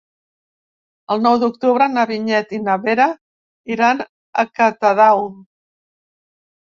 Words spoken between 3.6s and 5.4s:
iran a Catadau.